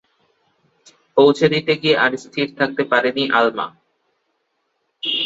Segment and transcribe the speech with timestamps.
[1.17, 3.67] পৌঁছে দিতে গিয়ে আর স্থির থাকতে পারেনি আলমা।